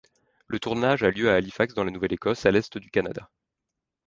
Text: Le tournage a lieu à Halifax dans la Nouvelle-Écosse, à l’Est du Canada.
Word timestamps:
Le 0.47 0.59
tournage 0.59 1.03
a 1.03 1.11
lieu 1.11 1.29
à 1.29 1.35
Halifax 1.35 1.75
dans 1.75 1.83
la 1.83 1.91
Nouvelle-Écosse, 1.91 2.47
à 2.47 2.51
l’Est 2.51 2.79
du 2.79 2.89
Canada. 2.89 3.29